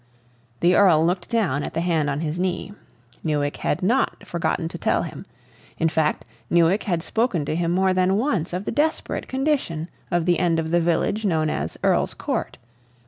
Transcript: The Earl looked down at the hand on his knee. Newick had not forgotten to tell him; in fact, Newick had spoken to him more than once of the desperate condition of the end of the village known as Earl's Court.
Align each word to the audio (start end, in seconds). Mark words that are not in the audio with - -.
The 0.61 0.73
Earl 0.75 1.05
looked 1.05 1.29
down 1.29 1.61
at 1.61 1.75
the 1.75 1.81
hand 1.81 2.09
on 2.09 2.21
his 2.21 2.39
knee. 2.39 2.73
Newick 3.23 3.57
had 3.57 3.83
not 3.83 4.25
forgotten 4.25 4.67
to 4.69 4.79
tell 4.79 5.03
him; 5.03 5.27
in 5.77 5.89
fact, 5.89 6.25
Newick 6.49 6.81
had 6.85 7.03
spoken 7.03 7.45
to 7.45 7.55
him 7.55 7.69
more 7.69 7.93
than 7.93 8.17
once 8.17 8.51
of 8.51 8.65
the 8.65 8.71
desperate 8.71 9.27
condition 9.27 9.89
of 10.09 10.25
the 10.25 10.39
end 10.39 10.57
of 10.57 10.71
the 10.71 10.81
village 10.81 11.23
known 11.23 11.51
as 11.51 11.77
Earl's 11.83 12.15
Court. 12.15 12.57